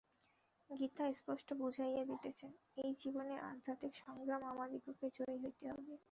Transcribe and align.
গীতা 0.69 1.05
স্পষ্ট 1.13 1.47
বুঝাইয়া 1.59 2.03
দিতেছেন, 2.09 2.51
এই 2.77 2.91
জীবনেই 3.01 3.39
আধ্যাত্মিক 3.49 3.93
সংগ্রামে 4.01 4.47
আমাদিগকে 4.53 5.07
জয়ী 5.17 5.35
হইতে 5.43 5.65
হইবে। 5.69 5.95